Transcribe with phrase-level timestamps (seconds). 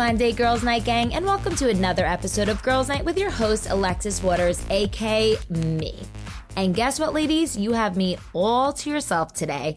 [0.00, 3.68] Monday, Girls Night Gang, and welcome to another episode of Girls Night with your host,
[3.68, 5.94] Alexis Waters, aka me.
[6.56, 7.54] And guess what, ladies?
[7.54, 9.76] You have me all to yourself today.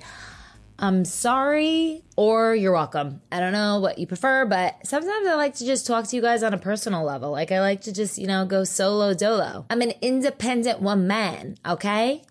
[0.79, 3.19] I'm sorry, or you're welcome.
[3.33, 6.21] I don't know what you prefer, but sometimes I like to just talk to you
[6.21, 7.29] guys on a personal level.
[7.29, 9.65] Like, I like to just, you know, go solo dolo.
[9.69, 12.23] I'm an independent woman, okay?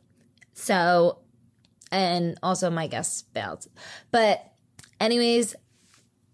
[0.55, 1.19] So,
[1.91, 3.67] and also my guest bailed.
[4.11, 4.51] But,
[4.99, 5.55] anyways,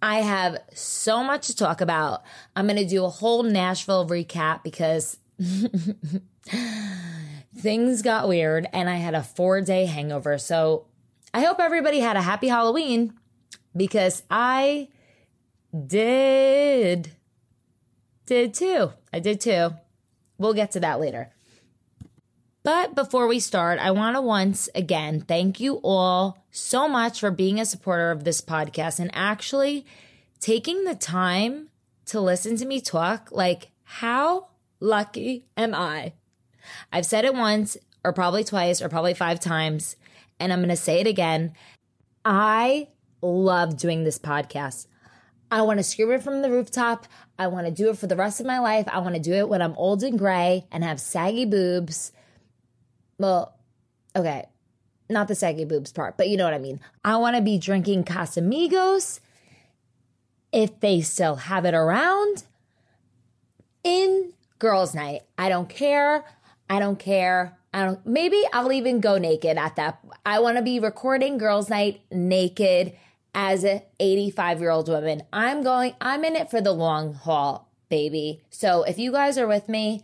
[0.01, 2.23] I have so much to talk about.
[2.55, 5.19] I'm going to do a whole Nashville recap because
[7.56, 10.39] things got weird and I had a four day hangover.
[10.39, 10.87] So
[11.34, 13.15] I hope everybody had a happy Halloween
[13.77, 14.89] because I
[15.87, 17.12] did.
[18.27, 18.92] Did too.
[19.12, 19.70] I did too.
[20.39, 21.33] We'll get to that later.
[22.62, 27.30] But before we start, I want to once again thank you all so much for
[27.30, 29.87] being a supporter of this podcast and actually
[30.41, 31.69] taking the time
[32.06, 33.31] to listen to me talk.
[33.31, 34.48] Like, how
[34.81, 36.12] lucky am I?
[36.92, 39.97] I've said it once, or probably twice, or probably five times,
[40.39, 41.55] and I'm going to say it again.
[42.25, 42.89] I
[43.23, 44.86] love doing this podcast.
[45.51, 47.06] I want to scream it from the rooftop.
[47.39, 48.86] I want to do it for the rest of my life.
[48.92, 52.12] I want to do it when I'm old and gray and have saggy boobs
[53.19, 53.59] well,
[54.14, 54.47] okay,
[55.09, 56.81] not the saggy boobs part, but you know what I mean.
[57.05, 59.20] I want to be drinking Casamigos
[60.53, 62.45] if they still have it around
[63.84, 65.23] in girls' night.
[65.36, 66.25] I don't care.
[66.69, 67.56] I don't care.
[67.73, 68.06] I don't.
[68.06, 69.98] Maybe I'll even go naked at that.
[70.25, 72.92] I want to be recording girls' night naked
[73.34, 75.23] as a 85 year old woman.
[75.33, 75.95] I'm going.
[76.01, 78.42] I'm in it for the long haul, baby.
[78.51, 80.03] So if you guys are with me,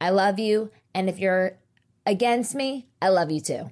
[0.00, 0.70] I love you.
[0.94, 1.58] And if you're
[2.06, 3.70] against me, I love you too.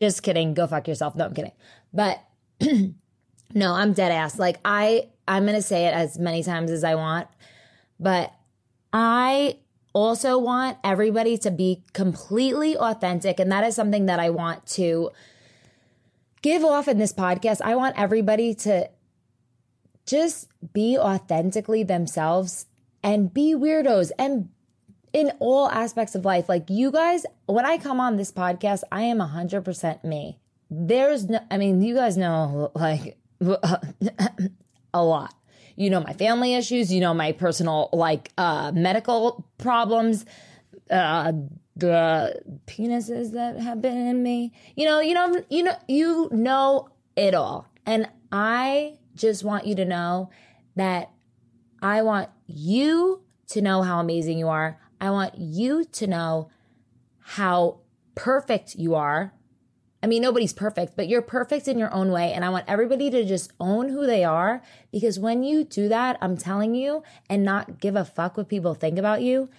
[0.00, 0.54] Just kidding.
[0.54, 1.14] Go fuck yourself.
[1.14, 1.52] No, I'm kidding.
[1.92, 2.24] But
[3.54, 4.38] no, I'm dead ass.
[4.38, 7.28] Like I, I'm to say it as many times as I want,
[7.98, 8.32] but
[8.92, 9.58] I
[9.92, 13.40] also want everybody to be completely authentic.
[13.40, 15.10] And that is something that I want to
[16.42, 17.60] give off in this podcast.
[17.62, 18.88] I want everybody to
[20.06, 22.66] just be authentically themselves
[23.02, 24.48] and be weirdos and
[25.12, 26.48] in all aspects of life.
[26.48, 30.38] Like you guys, when I come on this podcast, I am 100% me.
[30.70, 35.34] There's no, I mean, you guys know like a lot.
[35.76, 40.26] You know my family issues, you know my personal like uh medical problems,
[40.90, 41.32] uh
[41.74, 44.52] the penises that have been in me.
[44.76, 47.66] You know, you know, you know, you know it all.
[47.86, 50.30] And I just want you to know
[50.76, 51.10] that
[51.82, 54.79] I want you to know how amazing you are.
[55.00, 56.50] I want you to know
[57.20, 57.80] how
[58.14, 59.32] perfect you are.
[60.02, 62.32] I mean, nobody's perfect, but you're perfect in your own way.
[62.32, 66.16] And I want everybody to just own who they are because when you do that,
[66.22, 69.50] I'm telling you, and not give a fuck what people think about you,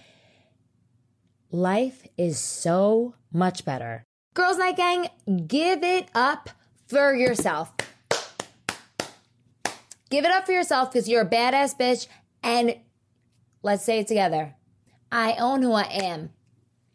[1.50, 4.04] life is so much better.
[4.34, 5.08] Girls Night Gang,
[5.46, 6.50] give it up
[6.88, 7.72] for yourself.
[10.10, 12.06] Give it up for yourself because you're a badass bitch.
[12.42, 12.76] And
[13.62, 14.56] let's say it together.
[15.12, 16.30] I own who I am.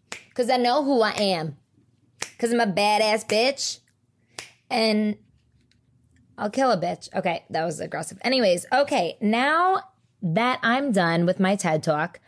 [0.09, 1.57] Because I know who I am.
[2.19, 3.79] Because I'm a badass bitch.
[4.69, 5.17] And
[6.37, 7.13] I'll kill a bitch.
[7.15, 8.17] Okay, that was aggressive.
[8.23, 9.83] Anyways, okay, now
[10.21, 12.19] that I'm done with my TED Talk,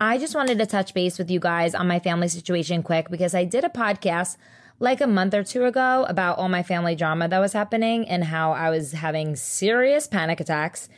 [0.00, 3.34] I just wanted to touch base with you guys on my family situation quick because
[3.34, 4.36] I did a podcast
[4.78, 8.24] like a month or two ago about all my family drama that was happening and
[8.24, 10.88] how I was having serious panic attacks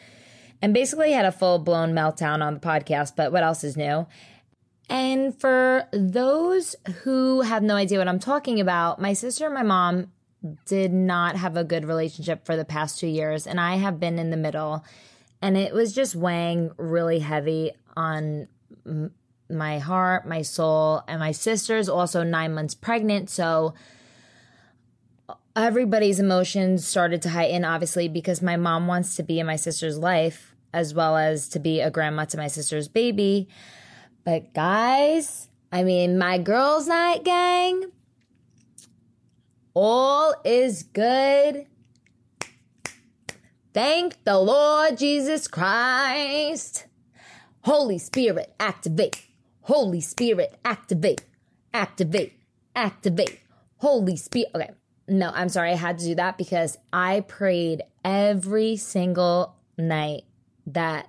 [0.61, 3.17] and basically had a full blown meltdown on the podcast.
[3.17, 4.07] But what else is new?
[4.91, 6.75] And for those
[7.05, 10.11] who have no idea what I'm talking about, my sister and my mom
[10.67, 14.19] did not have a good relationship for the past two years, and I have been
[14.19, 14.85] in the middle.
[15.41, 18.49] And it was just weighing really heavy on
[19.49, 23.31] my heart, my soul, and my sister's also nine months pregnant.
[23.31, 23.75] So
[25.55, 29.99] everybody's emotions started to heighten, obviously, because my mom wants to be in my sister's
[29.99, 33.49] life as well as to be a grandma to my sister's baby.
[34.25, 37.85] But guys, I mean, my girls' night gang,
[39.75, 41.67] all is good.
[43.73, 46.87] Thank the Lord Jesus Christ.
[47.63, 49.27] Holy Spirit, activate.
[49.63, 51.25] Holy Spirit, activate.
[51.73, 52.33] Activate.
[52.75, 53.41] Activate.
[53.77, 54.51] Holy Spirit.
[54.55, 54.71] Okay.
[55.09, 55.73] No, I'm sorry.
[55.73, 60.23] I had to do that because I prayed every single night
[60.67, 61.09] that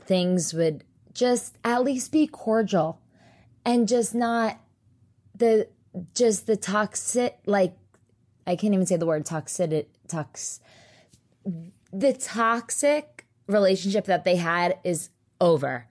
[0.00, 0.84] things would
[1.14, 3.00] just at least be cordial
[3.64, 4.58] and just not
[5.34, 5.68] the
[6.14, 7.76] just the toxic like
[8.46, 10.60] I can't even say the word toxic It tox
[11.92, 15.86] the toxic relationship that they had is over.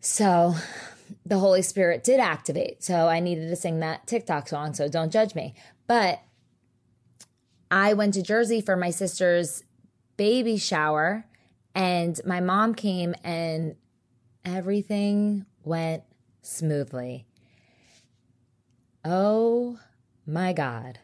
[0.00, 0.54] So
[1.24, 2.82] the Holy Spirit did activate.
[2.82, 4.74] So I needed to sing that TikTok song.
[4.74, 5.54] So don't judge me.
[5.86, 6.22] But
[7.70, 9.64] I went to Jersey for my sister's
[10.16, 11.26] baby shower,
[11.74, 13.74] and my mom came, and
[14.44, 16.02] everything went
[16.42, 17.26] smoothly.
[19.04, 19.78] Oh
[20.26, 20.98] my God.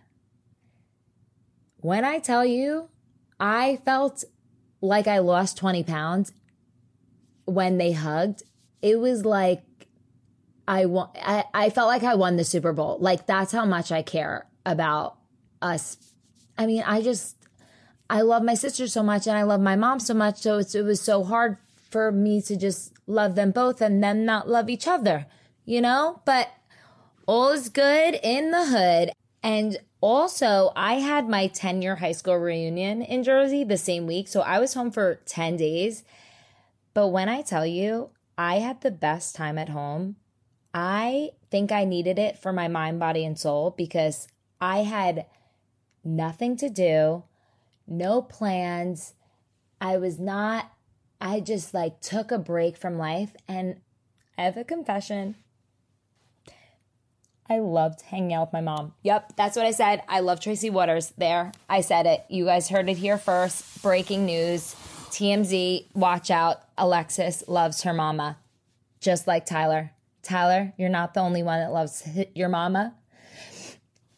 [1.78, 2.88] When I tell you,
[3.38, 4.24] I felt
[4.80, 6.32] like I lost 20 pounds
[7.44, 8.42] when they hugged.
[8.82, 9.62] It was like
[10.68, 12.98] I won, I, I felt like I won the Super Bowl.
[13.00, 15.16] Like that's how much I care about
[15.60, 15.96] us.
[16.56, 17.36] I mean, I just,
[18.08, 20.38] I love my sister so much and I love my mom so much.
[20.38, 21.56] So it was so hard
[21.90, 25.26] for me to just love them both and them not love each other,
[25.64, 26.22] you know?
[26.24, 26.48] But
[27.26, 29.12] all is good in the hood.
[29.42, 34.28] And also, I had my 10 year high school reunion in Jersey the same week.
[34.28, 36.04] So I was home for 10 days.
[36.94, 40.16] But when I tell you, I had the best time at home.
[40.72, 44.28] I think I needed it for my mind, body, and soul because
[44.60, 45.26] I had
[46.04, 47.24] nothing to do,
[47.86, 49.14] no plans.
[49.80, 50.70] I was not,
[51.20, 53.34] I just like took a break from life.
[53.46, 53.80] And
[54.38, 55.36] I have a confession.
[57.48, 58.94] I loved hanging out with my mom.
[59.02, 60.02] Yep, that's what I said.
[60.08, 61.12] I love Tracy Waters.
[61.18, 62.24] There, I said it.
[62.28, 63.82] You guys heard it here first.
[63.82, 64.76] Breaking news.
[65.10, 66.62] TMZ, watch out.
[66.78, 68.38] Alexis loves her mama,
[69.00, 69.90] just like Tyler.
[70.22, 72.94] Tyler, you're not the only one that loves your mama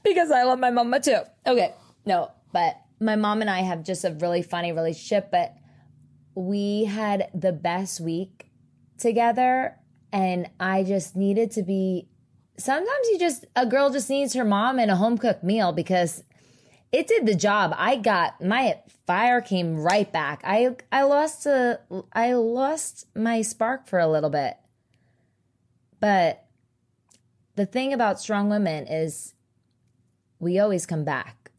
[0.04, 1.20] because I love my mama too.
[1.46, 1.72] Okay,
[2.04, 5.54] no, but my mom and I have just a really funny relationship, but
[6.34, 8.50] we had the best week
[8.98, 9.76] together
[10.12, 12.08] and I just needed to be
[12.58, 16.22] sometimes you just a girl just needs her mom and a home cooked meal because
[16.92, 17.74] it did the job.
[17.76, 20.42] I got my fire came right back.
[20.44, 21.80] I I lost a
[22.12, 24.56] I lost my spark for a little bit.
[26.00, 26.44] But
[27.56, 29.34] the thing about strong women is
[30.38, 31.50] we always come back.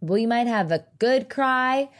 [0.00, 1.90] We might have a good cry,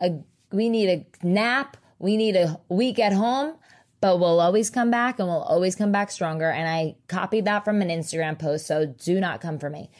[0.00, 0.20] a
[0.52, 3.54] we need a nap, we need a week at home,
[4.00, 6.50] but we'll always come back and we'll always come back stronger.
[6.50, 9.90] And I copied that from an Instagram post, so do not come for me.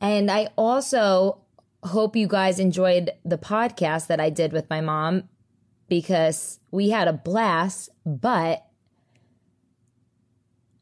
[0.00, 1.42] And I also
[1.84, 5.28] hope you guys enjoyed the podcast that I did with my mom
[5.88, 8.66] because we had a blast, but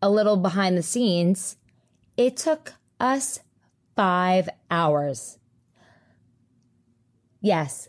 [0.02, 1.56] a little behind the scenes,
[2.16, 3.40] it took us
[3.96, 5.38] five hours.
[7.40, 7.88] Yes,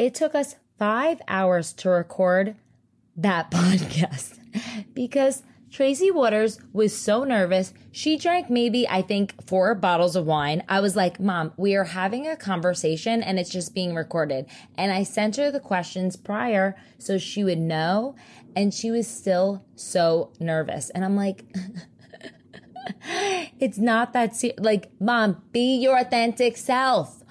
[0.00, 2.56] it took us five hours to record
[3.14, 4.38] that podcast
[4.94, 7.74] because Tracy Waters was so nervous.
[7.92, 10.64] She drank maybe, I think, four bottles of wine.
[10.70, 14.46] I was like, Mom, we are having a conversation and it's just being recorded.
[14.78, 18.16] And I sent her the questions prior so she would know.
[18.56, 20.88] And she was still so nervous.
[20.90, 21.44] And I'm like,
[23.60, 24.58] it's not that serious.
[24.58, 27.22] Like, Mom, be your authentic self.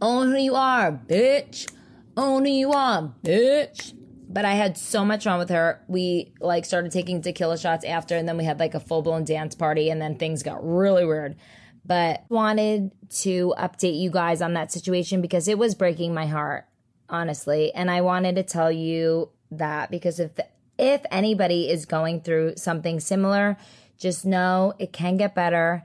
[0.00, 1.70] Own who you are, bitch.
[2.16, 3.92] You are, bitch
[4.28, 5.82] but I had so much fun with her.
[5.88, 9.24] We like started taking tequila shots after, and then we had like a full blown
[9.24, 11.36] dance party, and then things got really weird.
[11.84, 12.90] But wanted
[13.20, 16.66] to update you guys on that situation because it was breaking my heart,
[17.08, 17.72] honestly.
[17.72, 20.32] And I wanted to tell you that because if
[20.78, 23.56] if anybody is going through something similar,
[23.96, 25.84] just know it can get better.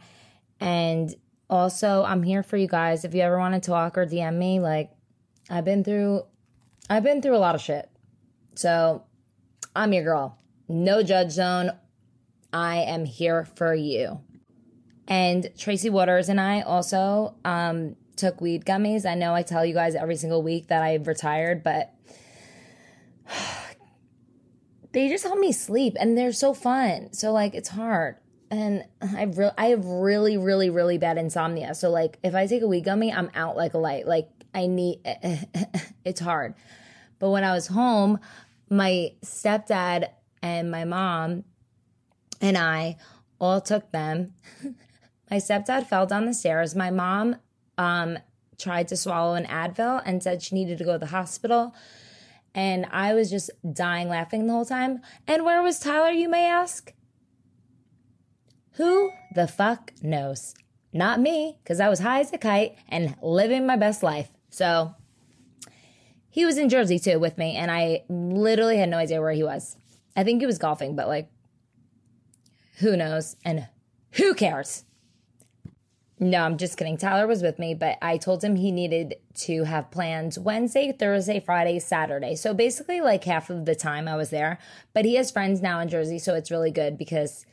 [0.59, 1.15] And
[1.49, 3.05] also, I'm here for you guys.
[3.05, 4.91] If you ever want to talk or DM me, like
[5.51, 6.23] I've been through
[6.89, 7.89] I've been through a lot of shit.
[8.55, 9.03] So
[9.75, 10.39] I'm your girl.
[10.67, 11.71] No judge zone.
[12.51, 14.21] I am here for you.
[15.07, 19.05] And Tracy Waters and I also um, took weed gummies.
[19.05, 21.93] I know I tell you guys every single week that I've retired, but
[24.93, 27.13] they just help me sleep and they're so fun.
[27.13, 28.17] So like it's hard.
[28.49, 31.73] And I've re- I have really really really bad insomnia.
[31.73, 34.07] So like if I take a weed gummy, I'm out like a light.
[34.07, 34.99] Like I need
[36.05, 36.55] it's hard.
[37.19, 38.19] But when I was home,
[38.69, 40.09] my stepdad
[40.41, 41.43] and my mom
[42.41, 42.97] and I
[43.39, 44.33] all took them.
[45.31, 46.75] my stepdad fell down the stairs.
[46.75, 47.35] My mom
[47.77, 48.17] um,
[48.57, 51.75] tried to swallow an Advil and said she needed to go to the hospital.
[52.53, 55.01] And I was just dying laughing the whole time.
[55.27, 56.93] And where was Tyler, you may ask?
[58.73, 60.53] Who the fuck knows?
[60.93, 64.29] Not me, because I was high as a kite and living my best life.
[64.51, 64.93] So
[66.29, 69.43] he was in Jersey too with me, and I literally had no idea where he
[69.43, 69.75] was.
[70.15, 71.31] I think he was golfing, but like,
[72.79, 73.35] who knows?
[73.43, 73.67] And
[74.11, 74.83] who cares?
[76.19, 76.97] No, I'm just kidding.
[76.97, 81.39] Tyler was with me, but I told him he needed to have plans Wednesday, Thursday,
[81.39, 82.35] Friday, Saturday.
[82.35, 84.59] So basically, like half of the time I was there.
[84.93, 87.47] But he has friends now in Jersey, so it's really good because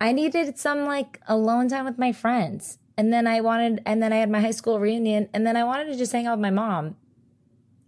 [0.00, 2.78] I needed some like alone time with my friends.
[2.96, 5.64] And then I wanted, and then I had my high school reunion, and then I
[5.64, 6.96] wanted to just hang out with my mom.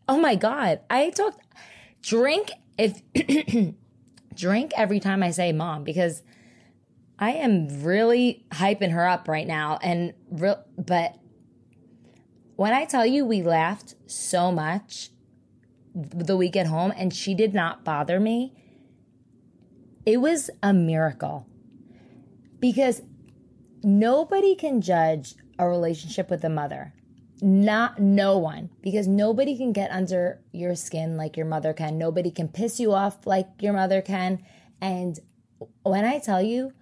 [0.08, 0.80] Oh my God.
[0.90, 1.40] I talked,
[2.02, 3.02] drink if,
[4.34, 6.22] drink every time I say mom because
[7.18, 9.78] I am really hyping her up right now.
[9.82, 11.16] And real, but
[12.56, 15.10] when I tell you we laughed so much
[15.94, 18.54] the week at home and she did not bother me,
[20.04, 21.46] it was a miracle
[22.60, 23.02] because
[23.82, 26.92] nobody can judge a relationship with a mother.
[27.42, 31.98] Not no one, because nobody can get under your skin like your mother can.
[31.98, 34.42] Nobody can piss you off like your mother can.
[34.80, 35.18] And
[35.82, 36.72] when I tell you,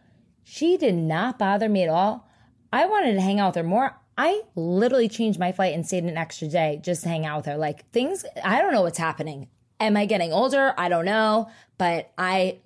[0.45, 2.29] she did not bother me at all.
[2.73, 3.97] I wanted to hang out with her more.
[4.17, 7.47] I literally changed my flight and stayed an extra day just to hang out with
[7.47, 7.57] her.
[7.57, 9.49] Like things, I don't know what's happening.
[9.81, 10.73] Am I getting older?
[10.79, 11.51] I don't know.
[11.79, 12.59] But I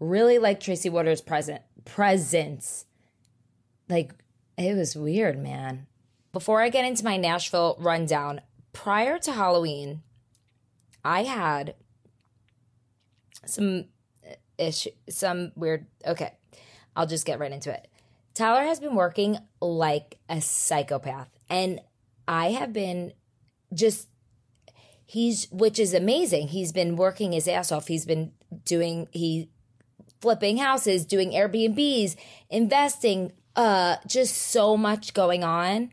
[0.00, 2.86] really like Tracy Waters' present presence.
[3.88, 4.12] Like
[4.56, 5.86] it was weird, man.
[6.32, 8.42] Before I get into my Nashville rundown,
[8.72, 10.02] prior to Halloween,
[11.04, 11.74] I had
[13.46, 13.86] some
[14.58, 15.86] issue, some weird.
[16.06, 16.32] Okay,
[16.94, 17.88] I'll just get right into it.
[18.34, 21.80] Tyler has been working like a psychopath, and
[22.26, 23.12] I have been
[23.72, 24.08] just
[25.06, 26.48] he's which is amazing.
[26.48, 27.88] He's been working his ass off.
[27.88, 28.32] He's been
[28.64, 29.48] doing he
[30.20, 32.16] flipping houses, doing Airbnbs,
[32.50, 35.90] investing, uh just so much going on.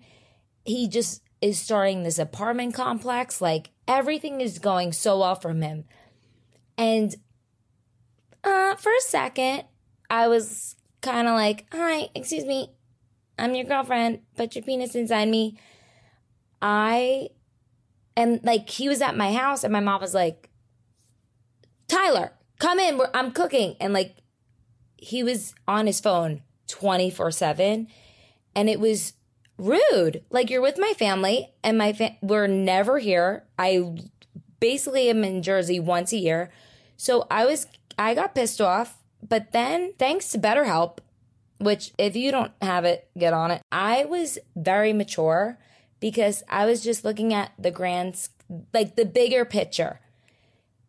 [0.63, 3.41] He just is starting this apartment complex.
[3.41, 5.86] Like everything is going so well from him.
[6.77, 7.15] And
[8.43, 9.63] uh for a second,
[10.10, 12.69] I was kind of like, "Hi, excuse me.
[13.39, 14.19] I'm your girlfriend.
[14.38, 15.57] Put your penis inside me."
[16.62, 17.29] I
[18.15, 20.51] and like he was at my house and my mom was like,
[21.88, 23.01] "Tyler, come in.
[23.15, 24.17] I'm cooking." And like
[24.98, 27.88] he was on his phone 24 7
[28.55, 29.13] and it was
[29.57, 30.24] rude.
[30.29, 33.43] Like you're with my family and my fa- we're never here.
[33.57, 33.95] I
[34.60, 36.51] basically am in jersey once a year.
[36.98, 37.67] So i was
[37.98, 41.00] i got pissed off but then thanks to betterhelp
[41.60, 43.62] which if you don't have it get on it.
[43.72, 45.57] I was very mature
[46.00, 48.27] because i was just looking at the grand
[48.74, 50.00] like the bigger picture.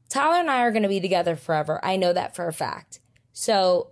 [0.09, 1.80] Tyler and i are going to be together forever.
[1.85, 3.00] I know that for a fact.
[3.33, 3.90] So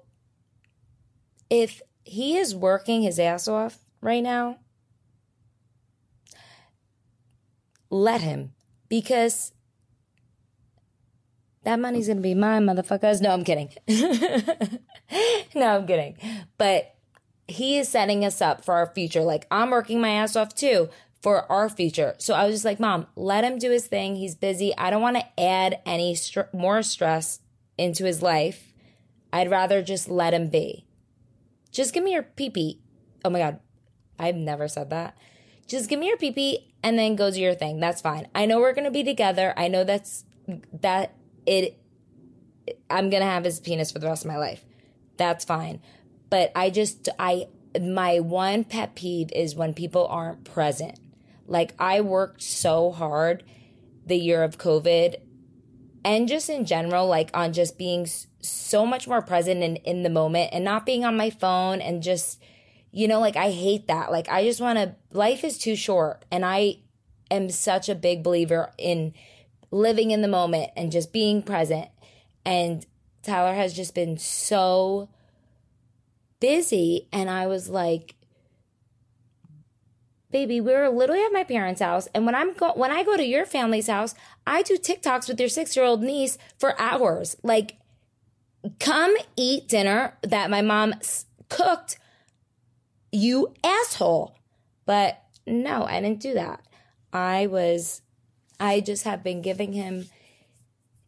[1.50, 4.58] if he is working his ass off right now,
[7.90, 8.52] let him
[8.88, 9.52] because
[11.62, 13.20] that money's gonna be mine, motherfuckers.
[13.20, 13.70] No, I'm kidding.
[15.54, 16.16] no, I'm kidding.
[16.58, 16.94] But
[17.48, 19.22] he is setting us up for our future.
[19.22, 20.88] Like I'm working my ass off too
[21.22, 22.14] for our future.
[22.18, 24.16] So I was just like, Mom, let him do his thing.
[24.16, 24.76] He's busy.
[24.76, 27.40] I don't want to add any str- more stress
[27.78, 28.72] into his life.
[29.32, 30.83] I'd rather just let him be.
[31.74, 32.80] Just give me your pee pee.
[33.24, 33.58] Oh my God.
[34.18, 35.18] I've never said that.
[35.66, 37.80] Just give me your pee pee and then go do your thing.
[37.80, 38.28] That's fine.
[38.34, 39.52] I know we're going to be together.
[39.56, 40.24] I know that's
[40.80, 41.14] that
[41.46, 41.78] it,
[42.88, 44.64] I'm going to have his penis for the rest of my life.
[45.16, 45.82] That's fine.
[46.30, 47.48] But I just, I,
[47.80, 51.00] my one pet peeve is when people aren't present.
[51.48, 53.42] Like I worked so hard
[54.06, 55.16] the year of COVID
[56.04, 58.06] and just in general, like on just being
[58.40, 62.02] so much more present and in, the moment and not being on my phone and
[62.02, 62.40] just,
[62.92, 64.12] you know, like I hate that.
[64.12, 66.24] Like I just want to, life is too short.
[66.30, 66.76] And I
[67.30, 69.14] am such a big believer in
[69.70, 71.88] living in the moment and just being present.
[72.44, 72.84] And
[73.22, 75.08] Tyler has just been so
[76.38, 77.08] busy.
[77.12, 78.14] And I was like,
[80.34, 83.16] baby, we are literally at my parents' house, and when I'm go- when I go
[83.16, 87.36] to your family's house, I do TikToks with your six year old niece for hours.
[87.44, 87.76] Like,
[88.80, 90.94] come eat dinner that my mom
[91.48, 91.98] cooked,
[93.12, 94.36] you asshole.
[94.84, 96.66] But no, I didn't do that.
[97.12, 98.02] I was,
[98.58, 100.08] I just have been giving him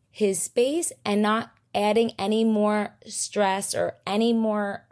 [0.09, 4.86] his space and not adding any more stress or any more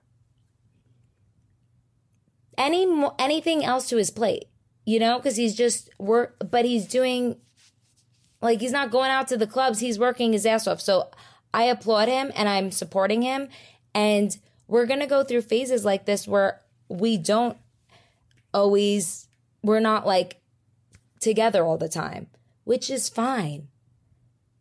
[2.56, 2.86] any
[3.18, 4.46] anything else to his plate,
[4.84, 7.36] you know, because he's just work, but he's doing
[8.40, 9.80] like he's not going out to the clubs.
[9.80, 10.80] He's working his ass off.
[10.80, 11.10] So
[11.52, 13.48] I applaud him and I'm supporting him.
[13.94, 17.56] And we're gonna go through phases like this where we don't
[18.52, 19.28] always
[19.62, 20.40] we're not like
[21.20, 22.28] together all the time,
[22.64, 23.68] which is fine.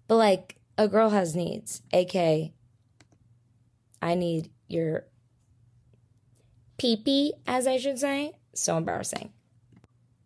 [0.08, 2.54] But like a girl has needs, aka
[4.02, 5.06] I need your
[6.78, 8.34] pee pee, as I should say.
[8.54, 9.32] So embarrassing.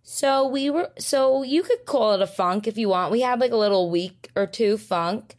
[0.03, 3.11] So we were, so you could call it a funk if you want.
[3.11, 5.35] We had like a little week or two funk.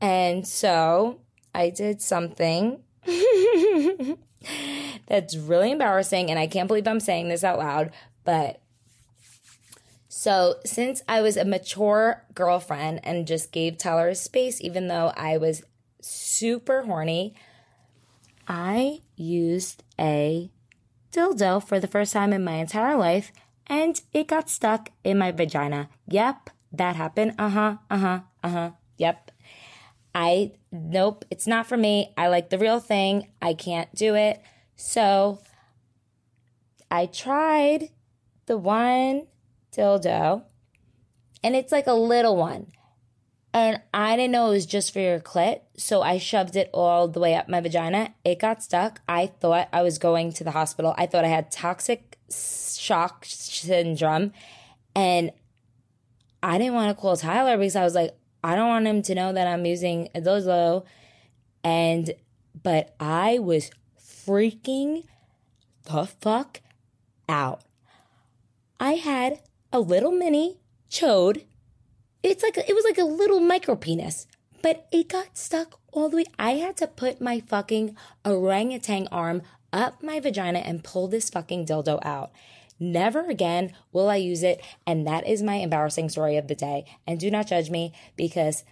[0.00, 1.20] And so
[1.54, 2.80] I did something
[5.08, 6.30] that's really embarrassing.
[6.30, 7.92] And I can't believe I'm saying this out loud,
[8.24, 8.60] but
[10.20, 15.12] so, since I was a mature girlfriend and just gave Tyler his space, even though
[15.16, 15.62] I was
[16.02, 17.34] super horny,
[18.48, 20.50] I used a
[21.12, 23.32] dildo for the first time in my entire life
[23.68, 25.88] and it got stuck in my vagina.
[26.08, 27.34] Yep, that happened.
[27.38, 28.70] Uh huh, uh huh, uh huh.
[28.96, 29.30] Yep.
[30.14, 32.12] I, nope, it's not for me.
[32.16, 33.28] I like the real thing.
[33.40, 34.42] I can't do it.
[34.74, 35.40] So
[36.90, 37.90] I tried
[38.46, 39.26] the one
[39.72, 40.44] dildo,
[41.44, 42.68] and it's like a little one.
[43.52, 47.06] And I didn't know it was just for your clit, so I shoved it all
[47.06, 48.14] the way up my vagina.
[48.24, 49.00] It got stuck.
[49.08, 50.92] I thought I was going to the hospital.
[50.98, 54.32] I thought I had toxic shock syndrome,
[54.94, 55.30] and
[56.42, 59.14] I didn't want to call Tyler because I was like, I don't want him to
[59.14, 60.84] know that I'm using a dildo.
[61.62, 62.12] And
[62.60, 63.70] but I was
[64.00, 65.04] freaking
[65.84, 66.60] the fuck
[67.28, 67.62] out.
[68.80, 69.40] I had
[69.72, 70.58] a little mini
[70.90, 71.44] chode.
[72.22, 74.26] It's like it was like a little micro penis,
[74.62, 76.24] but it got stuck all the way.
[76.38, 81.66] I had to put my fucking orangutan arm up my vagina and pull this fucking
[81.66, 82.30] dildo out.
[82.80, 86.84] Never again will I use it, and that is my embarrassing story of the day.
[87.06, 88.64] And do not judge me because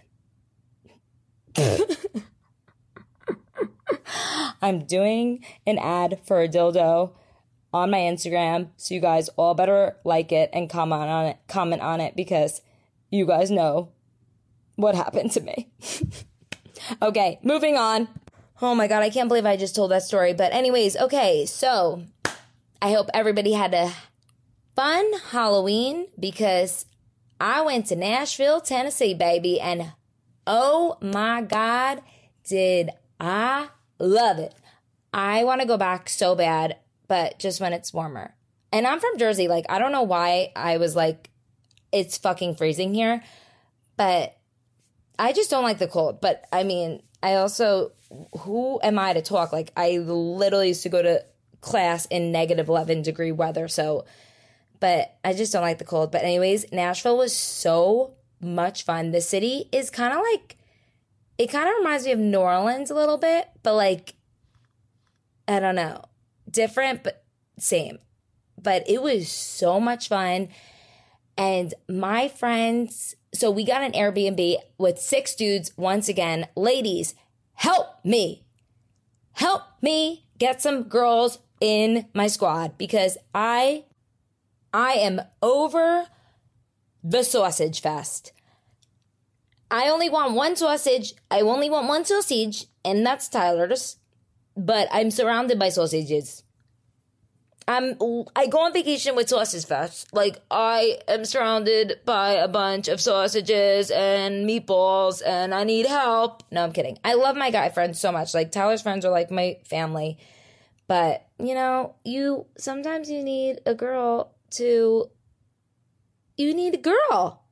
[4.61, 7.11] I'm doing an ad for a dildo
[7.73, 8.69] on my Instagram.
[8.77, 12.61] So you guys all better like it and comment on it, comment on it because
[13.09, 13.91] you guys know
[14.77, 15.69] what happened to me.
[17.01, 18.07] okay, moving on.
[18.61, 20.33] Oh my god, I can't believe I just told that story.
[20.33, 22.03] But anyways, okay, so
[22.81, 23.91] I hope everybody had a
[24.73, 26.85] fun Halloween because
[27.41, 29.91] I went to Nashville, Tennessee, baby, and
[30.47, 32.01] oh my god,
[32.47, 33.67] did I
[33.99, 34.55] love it.
[35.13, 38.35] I want to go back so bad but just when it's warmer.
[38.71, 39.47] And I'm from Jersey.
[39.47, 41.29] Like, I don't know why I was like,
[41.91, 43.23] it's fucking freezing here,
[43.95, 44.37] but
[45.19, 46.21] I just don't like the cold.
[46.21, 47.91] But I mean, I also,
[48.39, 49.51] who am I to talk?
[49.51, 51.25] Like, I literally used to go to
[51.61, 53.67] class in negative 11 degree weather.
[53.67, 54.05] So,
[54.79, 56.11] but I just don't like the cold.
[56.11, 59.11] But, anyways, Nashville was so much fun.
[59.11, 60.57] The city is kind of like,
[61.37, 64.13] it kind of reminds me of New Orleans a little bit, but like,
[65.47, 66.03] I don't know
[66.49, 67.23] different, but
[67.57, 67.99] same.
[68.61, 70.49] But it was so much fun.
[71.37, 75.71] And my friends, so we got an Airbnb with six dudes.
[75.77, 77.15] Once again, ladies,
[77.53, 78.43] help me.
[79.33, 83.85] Help me get some girls in my squad because I
[84.73, 86.07] I am over
[87.03, 88.31] the sausage fest.
[89.69, 91.13] I only want one sausage.
[91.29, 93.97] I only want one sausage, and that's Tyler's
[94.57, 96.43] but I'm surrounded by sausages.
[97.67, 97.97] I'm
[98.35, 100.13] I go on vacation with Sausage Fest.
[100.13, 106.43] Like I am surrounded by a bunch of sausages and meatballs and I need help.
[106.49, 106.97] No, I'm kidding.
[107.03, 108.33] I love my guy friends so much.
[108.33, 110.17] Like Tyler's friends are like my family.
[110.87, 115.09] But, you know, you sometimes you need a girl to
[116.37, 117.43] you need a girl.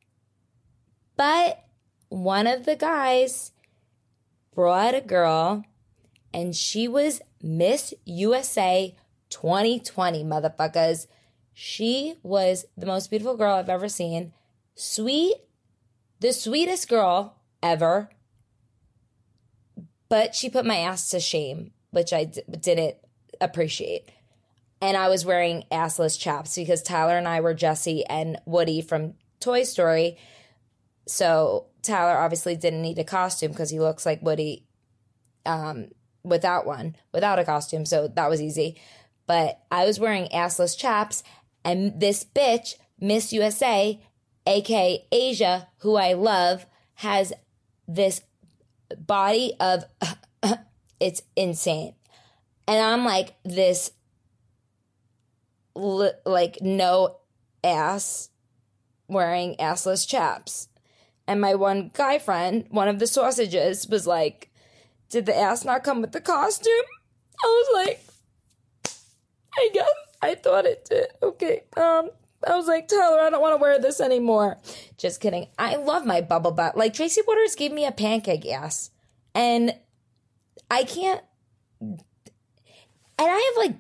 [1.17, 1.61] But
[2.07, 3.51] one of the guys
[4.53, 5.65] brought a girl
[6.33, 8.95] and she was Miss USA
[9.35, 11.07] 2020, motherfuckers.
[11.53, 14.33] She was the most beautiful girl I've ever seen.
[14.75, 15.35] Sweet,
[16.21, 18.09] the sweetest girl ever.
[20.07, 22.95] But she put my ass to shame, which I d- didn't
[23.41, 24.09] appreciate.
[24.81, 29.15] And I was wearing assless chaps because Tyler and I were Jesse and Woody from
[29.41, 30.17] Toy Story.
[31.07, 34.65] So Tyler obviously didn't need a costume because he looks like Woody.
[35.45, 35.89] Um,
[36.25, 37.85] without one, without a costume.
[37.85, 38.77] So that was easy.
[39.27, 41.23] But I was wearing assless chaps,
[41.63, 43.99] and this bitch, Miss USA,
[44.45, 47.33] aka Asia, who I love, has
[47.87, 48.21] this
[48.97, 49.85] body of
[50.99, 51.95] it's insane.
[52.67, 53.91] And I'm like this
[55.75, 57.17] like no
[57.63, 58.29] ass
[59.07, 60.69] wearing assless chaps.
[61.27, 64.51] And my one guy friend, one of the sausages, was like,
[65.09, 66.71] did the ass not come with the costume?
[67.43, 68.03] I was like,
[69.57, 69.89] I guess
[70.21, 71.07] I thought it did.
[71.21, 71.63] Okay.
[71.77, 72.09] Um,
[72.47, 74.57] I was like, Tyler, I don't want to wear this anymore.
[74.97, 75.47] Just kidding.
[75.57, 76.77] I love my bubble butt.
[76.77, 78.91] Like Tracy Waters gave me a pancake ass.
[79.33, 79.75] And
[80.69, 81.21] I can't
[81.81, 82.01] and
[83.19, 83.75] I have like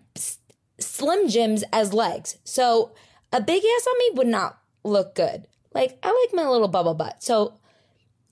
[0.79, 2.37] slim Jims as legs.
[2.43, 2.93] So
[3.31, 5.47] a big ass on me would not look good.
[5.73, 7.21] Like I like my little bubble butt.
[7.21, 7.59] So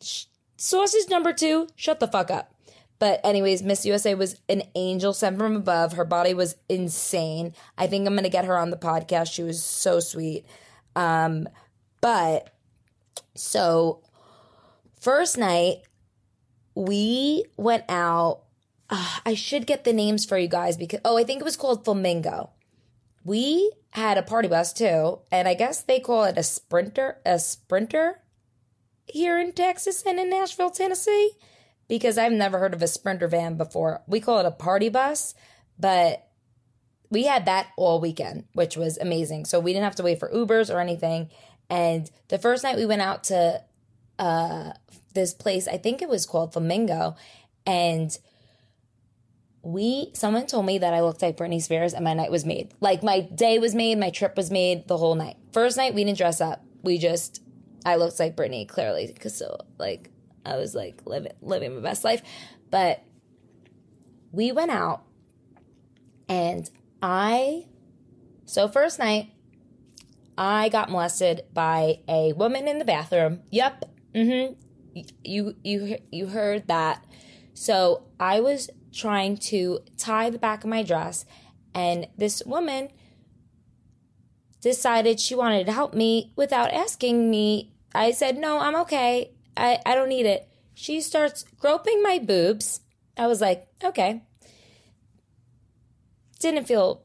[0.01, 0.25] sh-
[0.57, 2.52] sausage number two, shut the fuck up.
[2.99, 5.93] But anyways, Miss USA was an angel sent from above.
[5.93, 7.53] Her body was insane.
[7.77, 9.33] I think I'm gonna get her on the podcast.
[9.33, 10.45] She was so sweet.
[10.95, 11.47] Um,
[12.01, 12.53] but
[13.35, 14.01] so
[14.99, 15.83] first night
[16.75, 18.43] we went out.
[18.89, 21.57] Uh, I should get the names for you guys because oh, I think it was
[21.57, 22.51] called Flamingo.
[23.23, 27.39] We had a party bus too, and I guess they call it a sprinter, a
[27.39, 28.19] sprinter
[29.05, 31.31] here in Texas and in Nashville, Tennessee,
[31.87, 34.01] because I've never heard of a sprinter van before.
[34.07, 35.35] We call it a party bus,
[35.77, 36.27] but
[37.09, 39.45] we had that all weekend, which was amazing.
[39.45, 41.29] So we didn't have to wait for Ubers or anything.
[41.69, 43.61] And the first night we went out to
[44.19, 44.73] uh,
[45.13, 47.15] this place, I think it was called Flamingo,
[47.65, 48.17] and
[49.61, 52.73] we someone told me that I looked like Britney Spears and my night was made.
[52.81, 55.37] Like my day was made, my trip was made, the whole night.
[55.53, 56.63] First night we didn't dress up.
[56.81, 57.41] We just
[57.85, 60.09] I looked like Britney clearly because so like
[60.45, 62.21] I was like living living my best life.
[62.69, 63.03] But
[64.31, 65.03] we went out
[66.27, 66.69] and
[67.01, 67.67] I
[68.45, 69.29] so first night
[70.37, 73.41] I got molested by a woman in the bathroom.
[73.51, 73.85] Yep.
[74.15, 74.55] Mhm.
[75.23, 77.05] You you you heard that.
[77.53, 81.25] So I was trying to tie the back of my dress
[81.73, 82.89] and this woman
[84.61, 87.73] decided she wanted to help me without asking me.
[87.93, 89.32] I said, "No, I'm okay.
[89.55, 92.81] I I don't need it." She starts groping my boobs.
[93.17, 94.21] I was like, "Okay."
[96.39, 97.03] Didn't feel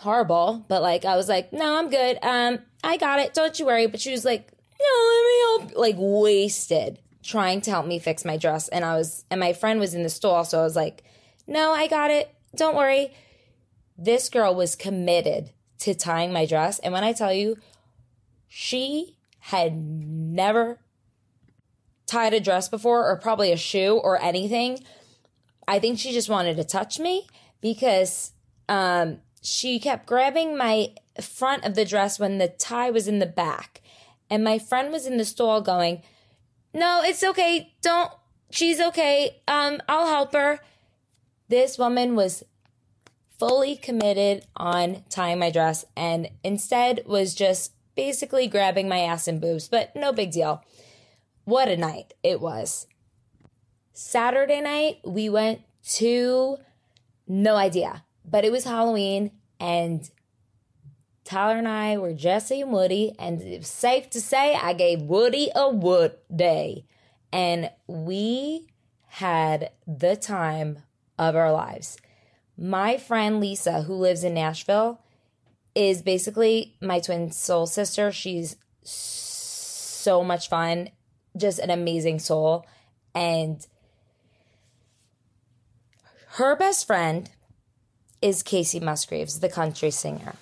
[0.00, 2.18] horrible, but like I was like, "No, I'm good.
[2.22, 3.34] Um I got it.
[3.34, 7.70] Don't you worry." But she was like, "No, let me help." Like wasted trying to
[7.70, 10.44] help me fix my dress and I was and my friend was in the stall
[10.44, 11.02] so I was like,
[11.46, 12.32] "No, I got it.
[12.54, 13.12] Don't worry."
[13.98, 17.58] This girl was committed to tying my dress and when I tell you
[18.48, 20.78] she had never
[22.06, 24.78] tied a dress before or probably a shoe or anything.
[25.68, 27.26] I think she just wanted to touch me
[27.60, 28.32] because
[28.68, 33.26] um she kept grabbing my front of the dress when the tie was in the
[33.26, 33.80] back.
[34.28, 36.02] And my friend was in the stall going,
[36.74, 37.72] no, it's okay.
[37.80, 38.10] Don't.
[38.50, 39.40] She's okay.
[39.48, 40.60] Um, I'll help her.
[41.48, 42.44] This woman was
[43.38, 49.40] fully committed on tying my dress and instead was just basically grabbing my ass and
[49.40, 50.64] boobs, but no big deal.
[51.46, 52.88] What a night it was.
[53.92, 56.58] Saturday night, we went to
[57.28, 59.30] no idea, but it was Halloween
[59.60, 60.10] and
[61.22, 65.50] Tyler and I were Jesse and Woody, and it's safe to say I gave Woody
[65.54, 66.84] a wood day.
[67.32, 68.66] And we
[69.06, 70.80] had the time
[71.16, 71.96] of our lives.
[72.58, 75.00] My friend Lisa, who lives in Nashville,
[75.76, 78.10] is basically my twin soul sister.
[78.10, 80.90] She's so much fun,
[81.36, 82.66] just an amazing soul.
[83.14, 83.66] And
[86.36, 87.30] her best friend
[88.20, 90.34] is Kacey Musgraves, the country singer.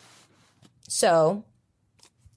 [0.88, 1.44] So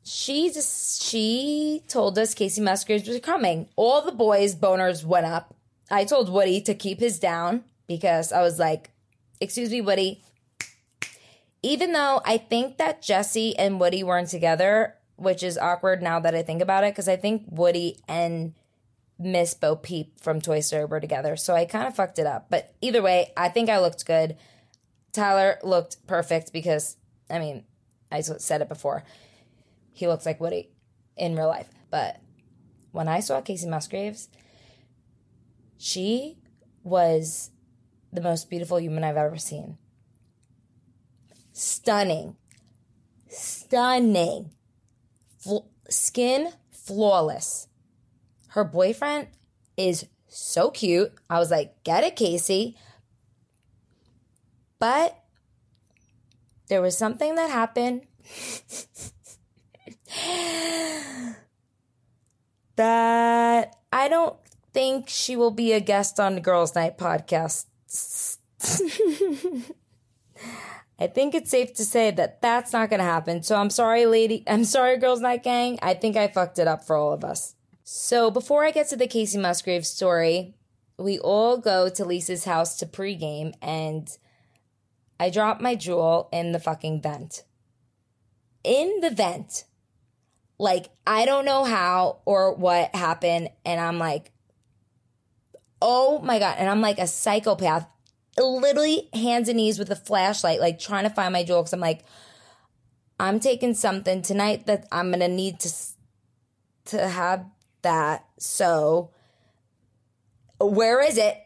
[0.03, 3.67] she just she told us Kacey Musgraves was coming.
[3.75, 5.55] All the boys' boners went up.
[5.89, 8.91] I told Woody to keep his down because I was like,
[9.41, 10.21] "Excuse me, Woody."
[11.63, 16.33] Even though I think that Jesse and Woody weren't together, which is awkward now that
[16.33, 18.53] I think about it, because I think Woody and
[19.19, 21.35] Miss Bo Peep from Toy Story were together.
[21.35, 22.47] So I kind of fucked it up.
[22.49, 24.37] But either way, I think I looked good.
[25.11, 26.97] Tyler looked perfect because,
[27.29, 27.63] I mean,
[28.11, 29.03] I said it before.
[29.91, 30.69] He looks like Woody
[31.15, 31.69] in real life.
[31.89, 32.21] But
[32.91, 34.29] when I saw Kacey Musgraves,
[35.77, 36.37] she
[36.83, 37.49] was
[38.13, 39.77] the most beautiful human I've ever seen.
[41.51, 42.35] Stunning.
[43.27, 44.51] Stunning.
[45.47, 47.67] Fl- skin flawless.
[48.49, 49.27] Her boyfriend
[49.77, 51.13] is so cute.
[51.29, 52.75] I was like, get it, Kacey.
[54.79, 55.17] But
[56.67, 58.01] there was something that happened
[62.75, 64.35] that I don't
[64.73, 67.65] think she will be a guest on the Girls Night podcast.
[70.99, 73.43] I think it's safe to say that that's not going to happen.
[73.43, 74.43] So I'm sorry, lady.
[74.47, 75.77] I'm sorry, Girls Night Gang.
[75.81, 77.55] I think I fucked it up for all of us.
[77.83, 80.55] So before I get to the Kacey Musgrave story,
[80.97, 84.09] we all go to Lisa's house to pregame and
[85.19, 87.43] I drop my jewel in the fucking vent.
[88.63, 89.63] In the vent.
[90.59, 93.49] Like, I don't know how or what happened.
[93.65, 94.31] And I'm like,
[95.81, 96.55] oh my God.
[96.57, 97.87] And I'm like a psychopath.
[98.37, 101.61] Literally hands and knees with a flashlight, like trying to find my jewel.
[101.63, 102.03] Cause I'm like,
[103.19, 105.73] I'm taking something tonight that I'm gonna need to
[106.85, 107.45] to have
[107.81, 108.25] that.
[108.37, 109.11] So
[110.59, 111.37] where is it?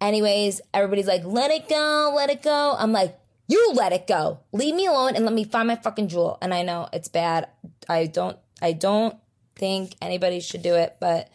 [0.00, 2.74] Anyways, everybody's like, let it go, let it go.
[2.78, 4.40] I'm like, you let it go.
[4.52, 6.38] Leave me alone and let me find my fucking jewel.
[6.40, 7.48] And I know it's bad.
[7.88, 9.16] I don't I don't
[9.56, 11.28] think anybody should do it, but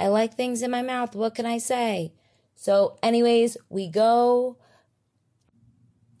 [0.00, 1.14] I like things in my mouth.
[1.14, 2.12] What can I say?
[2.54, 4.56] So, anyways, we go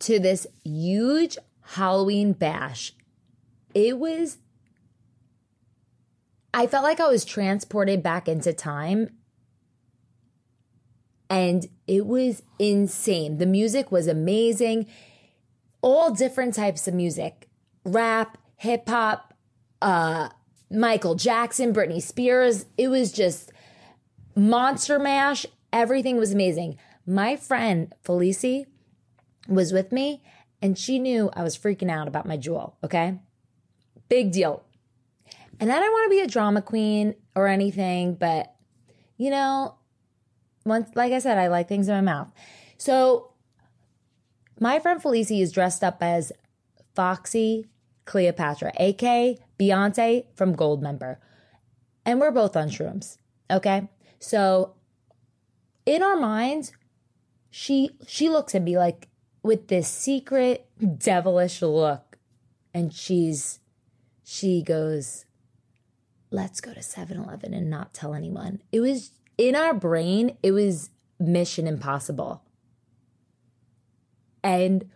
[0.00, 2.92] to this huge Halloween bash.
[3.74, 4.38] It was,
[6.52, 9.10] I felt like I was transported back into time.
[11.30, 13.38] And it was insane.
[13.38, 14.86] The music was amazing.
[15.80, 17.48] All different types of music
[17.84, 19.34] rap, hip hop,
[19.82, 20.28] uh,
[20.70, 22.66] Michael Jackson, Britney Spears.
[22.76, 23.52] It was just
[24.34, 25.46] monster mash.
[25.74, 26.78] Everything was amazing.
[27.04, 28.66] My friend Felicie
[29.48, 30.22] was with me
[30.62, 32.78] and she knew I was freaking out about my jewel.
[32.84, 33.18] Okay.
[34.08, 34.62] Big deal.
[35.58, 38.54] And I don't want to be a drama queen or anything, but
[39.16, 39.74] you know,
[40.64, 42.30] once, like I said, I like things in my mouth.
[42.78, 43.32] So
[44.60, 46.30] my friend Felicie is dressed up as
[46.94, 47.66] Foxy
[48.04, 51.16] Cleopatra, aka Beyonce from Goldmember.
[52.06, 53.18] And we're both on shrooms.
[53.50, 53.88] Okay.
[54.20, 54.76] So
[55.86, 56.72] in our minds,
[57.50, 59.08] she she looks at me like
[59.42, 60.66] with this secret
[60.98, 62.18] devilish look.
[62.72, 63.60] And she's
[64.24, 65.26] she goes,
[66.30, 68.60] Let's go to 7-Eleven and not tell anyone.
[68.72, 72.42] It was in our brain, it was mission impossible.
[74.42, 74.90] And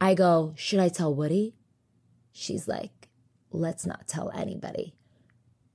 [0.00, 1.54] I go, Should I tell Woody?
[2.38, 3.08] She's like,
[3.50, 4.94] let's not tell anybody.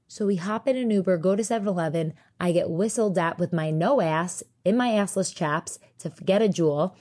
[0.07, 2.13] So we hop in an Uber, go to 7 Eleven.
[2.39, 6.49] I get whistled at with my no ass in my assless chaps to get a
[6.49, 6.95] jewel.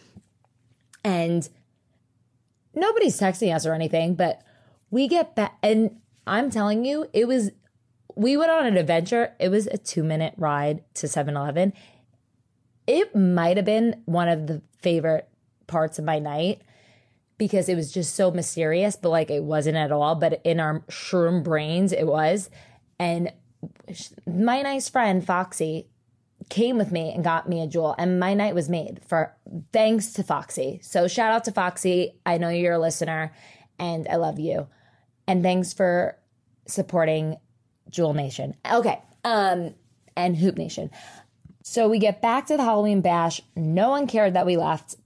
[1.04, 1.48] And
[2.74, 4.42] nobody's texting us or anything, but
[4.90, 5.56] we get back.
[5.62, 7.50] And I'm telling you, it was,
[8.16, 9.34] we went on an adventure.
[9.38, 11.72] It was a two minute ride to 7 Eleven.
[12.86, 15.28] It might have been one of the favorite
[15.66, 16.62] parts of my night
[17.38, 20.14] because it was just so mysterious, but like it wasn't at all.
[20.14, 22.50] But in our shroom brains, it was.
[22.98, 23.32] And
[24.26, 25.86] my nice friend, Foxy,
[26.48, 27.94] came with me and got me a jewel.
[27.98, 29.34] And my night was made for
[29.72, 30.80] thanks to Foxy.
[30.82, 32.18] So shout out to Foxy.
[32.24, 33.32] I know you're a listener
[33.78, 34.68] and I love you.
[35.26, 36.16] And thanks for
[36.66, 37.36] supporting
[37.90, 38.56] Jewel Nation.
[38.70, 39.00] Okay.
[39.24, 39.74] Um,
[40.16, 40.90] and Hoop Nation.
[41.62, 43.40] So we get back to the Halloween bash.
[43.54, 44.96] No one cared that we left.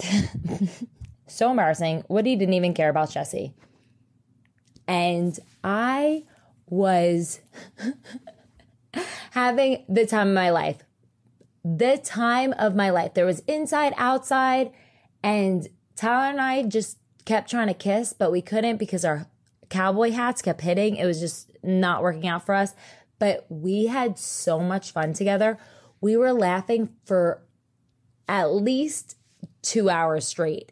[1.34, 2.04] So embarrassing.
[2.08, 3.54] Woody didn't even care about Jesse.
[4.86, 6.24] And I
[6.68, 7.40] was
[9.34, 10.84] having the time of my life.
[11.64, 13.14] The time of my life.
[13.14, 14.70] There was inside, outside,
[15.24, 19.26] and Tyler and I just kept trying to kiss, but we couldn't because our
[19.70, 20.94] cowboy hats kept hitting.
[20.94, 22.74] It was just not working out for us.
[23.18, 25.58] But we had so much fun together.
[26.00, 27.42] We were laughing for
[28.28, 29.16] at least
[29.62, 30.70] two hours straight.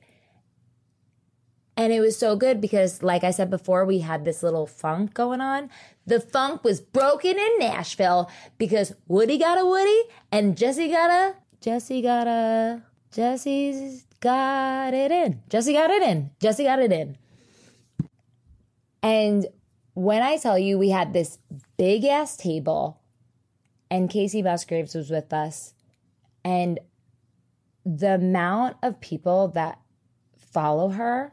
[1.77, 5.15] And it was so good because, like I said before, we had this little funk
[5.15, 5.71] going on.
[6.07, 11.37] The funk was broken in Nashville because Woody got a Woody and Jesse got a,
[11.61, 15.41] Jesse got a, Jesse's got it in.
[15.49, 16.31] Jesse got it in.
[16.41, 17.17] Jesse got it in.
[19.03, 19.47] And
[19.95, 21.39] when I tell you we had this
[21.77, 23.01] big ass table
[23.91, 25.75] and Kacey Musgraves was with us,
[26.43, 26.81] and
[27.85, 29.79] the amount of people that
[30.35, 31.33] follow her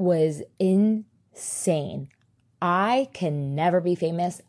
[0.00, 2.08] was insane.
[2.60, 4.42] I can never be famous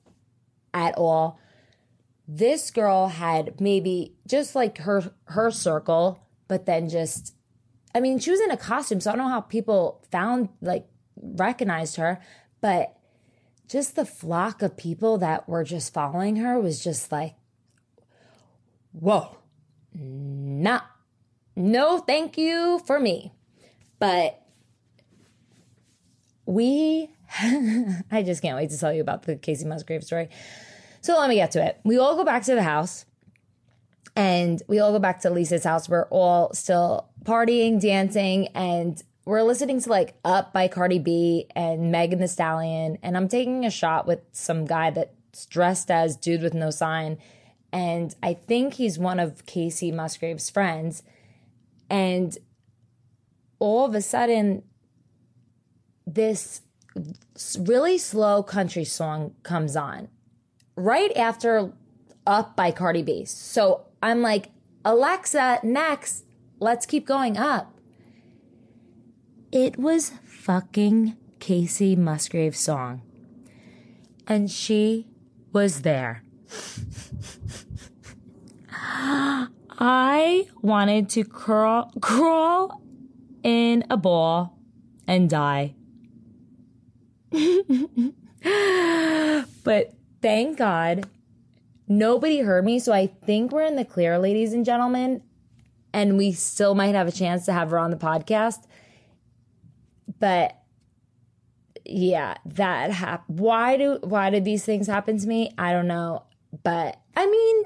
[0.74, 1.40] at all.
[2.28, 7.36] This girl had maybe just like her her circle, but then just
[7.94, 10.88] I mean, she was in a costume, so I don't know how people found like
[11.22, 12.20] recognized her,
[12.62, 12.96] but
[13.68, 17.36] just the flock of people that were just following her was just like
[18.92, 19.38] whoa.
[19.94, 20.82] Nah.
[21.56, 23.34] No, thank you for me.
[24.00, 24.41] But
[26.52, 27.10] we,
[28.12, 30.30] I just can't wait to tell you about the Kacey Musgrave story.
[31.00, 31.80] So let me get to it.
[31.84, 33.06] We all go back to the house
[34.16, 35.88] and we all go back to Lisa's house.
[35.88, 41.92] We're all still partying, dancing, and we're listening to like Up by Cardi B and
[41.92, 42.98] Megan Thee Stallion.
[43.02, 47.18] And I'm taking a shot with some guy that's dressed as Dude with No Sign.
[47.72, 51.04] And I think he's one of Kacey Musgrave's friends.
[51.90, 52.38] And
[53.60, 54.64] all of a sudden,
[56.15, 56.62] this
[57.58, 60.10] really slow country song comes on
[60.76, 61.74] right after
[62.28, 63.26] Up by Cardi B.
[63.26, 64.50] So I'm like,
[64.86, 66.26] Alexa, next,
[66.60, 67.74] let's keep going up.
[69.52, 73.02] It was fucking Kacey Musgrave's song.
[74.28, 75.08] And she
[75.52, 76.24] was there.
[79.84, 82.82] I wanted to crawl, crawl
[83.43, 84.58] in a ball
[85.08, 85.76] and die.
[89.63, 91.08] but thank God
[91.88, 92.80] nobody heard me.
[92.80, 95.22] So I think we're in the clear, ladies and gentlemen.
[95.94, 98.63] And we still might have a chance to have her on the podcast.
[100.20, 100.58] But
[101.86, 103.39] yeah, that happened.
[103.39, 105.54] Why do why did these things happen to me?
[105.58, 106.24] I don't know.
[106.63, 107.63] But I mean,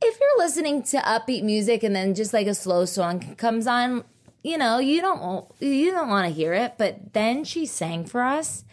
[0.00, 4.04] if you're listening to upbeat music and then just like a slow song comes on,
[4.42, 8.22] you know, you don't you don't want to hear it, but then she sang for
[8.22, 8.64] us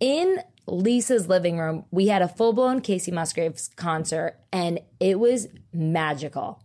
[0.00, 1.84] in Lisa's living room.
[1.90, 6.62] We had a full-blown Kacey Musgraves concert and it was magical.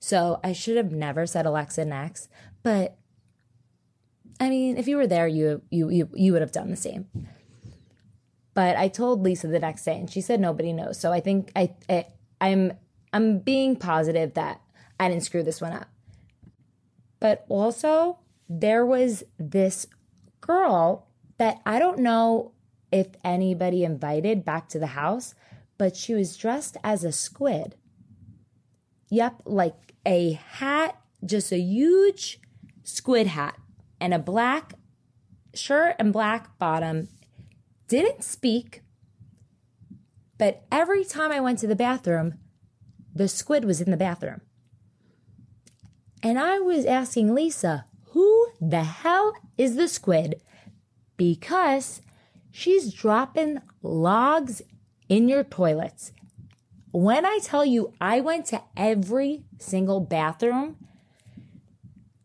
[0.00, 2.28] So, I should have never said Alexa next,
[2.62, 2.98] but
[4.38, 7.06] I mean, if you were there, you you you, you would have done the same.
[8.52, 11.00] But I told Lisa the next day, and she said nobody knows.
[11.00, 12.06] So I think I, I
[12.40, 12.72] I'm
[13.12, 14.60] I'm being positive that
[14.98, 15.88] I didn't screw this one up.
[17.24, 18.18] But also,
[18.50, 19.86] there was this
[20.42, 21.08] girl
[21.38, 22.52] that I don't know
[22.92, 25.34] if anybody invited back to the house,
[25.78, 27.76] but she was dressed as a squid.
[29.08, 32.40] Yep, like a hat, just a huge
[32.82, 33.56] squid hat
[33.98, 34.74] and a black
[35.54, 37.08] shirt and black bottom.
[37.88, 38.82] Didn't speak,
[40.36, 42.34] but every time I went to the bathroom,
[43.14, 44.42] the squid was in the bathroom.
[46.24, 50.40] And I was asking Lisa, who the hell is the squid?
[51.18, 52.00] Because
[52.50, 54.62] she's dropping logs
[55.10, 56.12] in your toilets.
[56.92, 60.76] When I tell you I went to every single bathroom,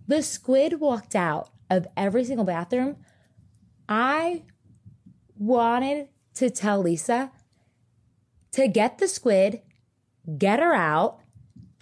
[0.08, 2.96] the squid walked out of every single bathroom,
[3.90, 4.44] I
[5.38, 7.32] wanted to tell Lisa
[8.54, 9.62] to get the squid,
[10.38, 11.20] get her out.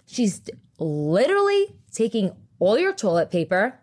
[0.04, 0.42] She's
[0.80, 3.80] literally taking all your toilet paper,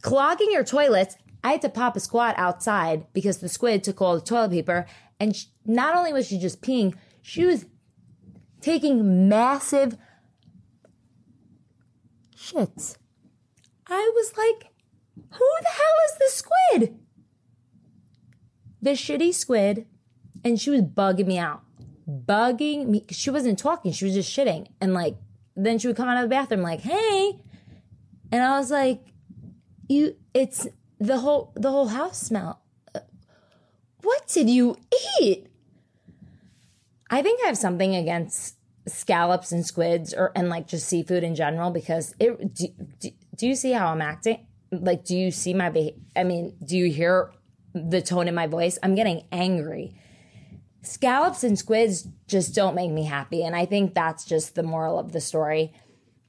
[0.00, 1.16] clogging your toilets.
[1.44, 4.86] I had to pop a squat outside because the squid took all the toilet paper.
[5.18, 7.66] And she, not only was she just peeing, she was
[8.60, 9.96] taking massive
[12.36, 12.96] shits.
[13.88, 14.70] I was like,
[15.16, 16.98] who the hell is the squid?
[18.80, 19.86] The shitty squid.
[20.44, 21.62] And she was bugging me out.
[22.08, 23.04] Bugging me.
[23.10, 23.92] She wasn't talking.
[23.92, 24.68] She was just shitting.
[24.80, 25.16] And like,
[25.56, 27.38] then she would come out of the bathroom like, hey.
[28.30, 29.00] And I was like,
[29.88, 30.66] you, it's
[30.98, 32.60] the whole, the whole house smell.
[34.02, 34.76] What did you
[35.20, 35.46] eat?
[37.10, 38.56] I think I have something against
[38.88, 43.46] scallops and squids or, and like just seafood in general because it, do, do, do
[43.46, 44.46] you see how I'm acting?
[44.72, 47.30] like do you see my i mean do you hear
[47.74, 49.94] the tone in my voice i'm getting angry
[50.82, 54.98] scallops and squids just don't make me happy and i think that's just the moral
[54.98, 55.72] of the story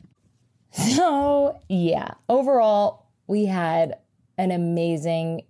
[0.72, 3.98] so yeah overall we had
[4.38, 5.44] an amazing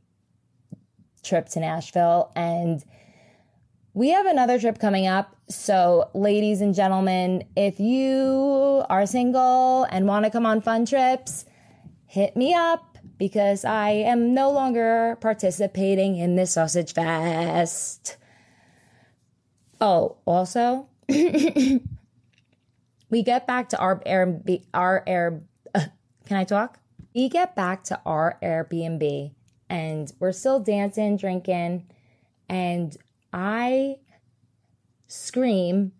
[1.23, 2.83] trip to nashville and
[3.93, 5.35] we have another trip coming up.
[5.49, 11.45] So, ladies and gentlemen, if you are single and want to come on fun trips,
[12.07, 18.17] hit me up because I am no longer participating in this sausage fest.
[19.85, 21.81] Oh, also, we
[23.11, 25.41] get back to our Airbnb, our Air,
[25.75, 26.79] can I talk?
[27.13, 29.33] We get back to our Airbnb
[29.69, 31.85] and we're still dancing, drinking,
[32.47, 32.95] and
[33.33, 33.97] I
[35.07, 35.91] scream,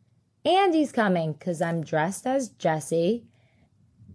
[0.46, 3.26] Andy's coming because I'm dressed as Jessie.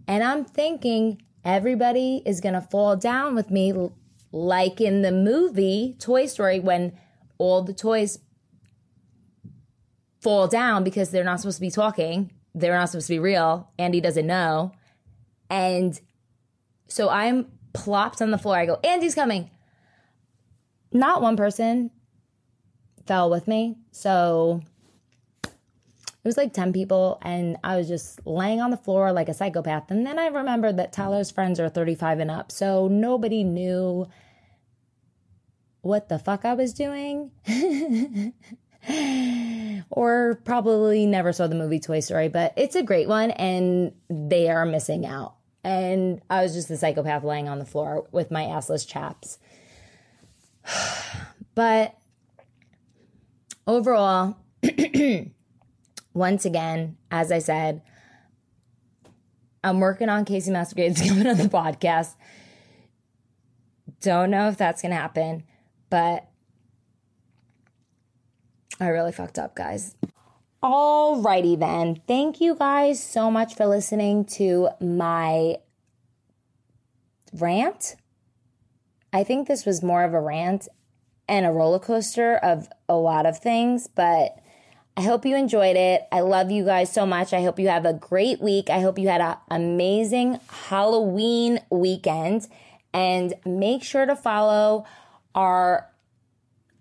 [0.07, 3.91] And I'm thinking, everybody is to fall down with me
[4.31, 6.97] like in the movie Toy Story when
[7.37, 8.17] all the toys
[10.21, 12.31] fall down because they're not supposed to be talking.
[12.53, 13.71] They're not supposed to be real.
[13.77, 14.73] Andy doesn't know.
[15.49, 15.99] And
[16.87, 18.57] so I'm plopped on the floor.
[18.57, 19.49] I go, Andy's coming.
[20.91, 21.91] Not one person
[23.05, 23.77] fell with me.
[23.91, 24.61] So
[25.43, 29.33] it was like 10 people and I was just laying on the floor like a
[29.33, 29.89] psychopath.
[29.89, 32.51] And then I remembered that Tyler's friends are 35 and up.
[32.51, 34.07] So nobody knew
[35.81, 37.31] what the fuck I was doing.
[39.91, 44.49] or probably never saw the movie Toy Story, but it's a great one and they
[44.49, 45.35] are missing out.
[45.63, 49.39] And I was just a psychopath laying on the floor with my assless chaps.
[51.55, 51.97] but
[53.67, 54.37] overall,
[56.13, 57.81] once again, as I said,
[59.63, 62.15] I'm working on Kacey Musgraves coming on the podcast.
[64.01, 65.43] Don't know if that's going to happen,
[65.89, 66.28] but
[68.79, 69.95] I really fucked up, guys.
[70.61, 72.01] Alrighty then.
[72.07, 75.57] Thank you guys so much for listening to my
[77.33, 77.95] rant.
[79.13, 80.67] I think this was more of a rant
[81.27, 84.39] and a roller coaster of a lot of things, but
[84.97, 86.07] I hope you enjoyed it.
[86.11, 87.31] I love you guys so much.
[87.31, 88.69] I hope you have a great week.
[88.69, 92.47] I hope you had an amazing Halloween weekend.
[92.93, 94.85] And make sure to follow
[95.35, 95.88] our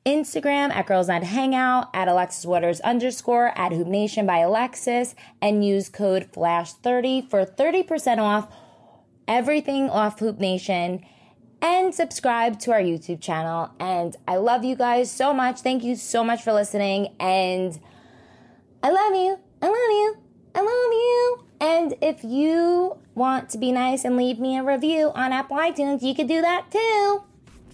[0.08, 5.62] Instagram at Girls Night Hangout, at Alexis Waters underscore, at Hoop Nation by Alexis, and
[5.62, 8.50] use code FLASH30 for 30% off
[9.28, 11.04] everything off Hoop Nation
[11.60, 13.70] and subscribe to our YouTube channel.
[13.78, 15.60] And I love you guys so much.
[15.60, 17.14] Thank you so much for listening.
[17.20, 17.78] And
[18.82, 19.38] I love you.
[19.60, 20.16] I love you.
[20.54, 21.44] I love you.
[21.60, 26.02] And if you want to be nice and leave me a review on Apple iTunes,
[26.02, 27.24] you could do that too.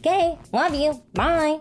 [0.00, 0.36] Okay.
[0.52, 1.00] Love you.
[1.12, 1.60] Bye.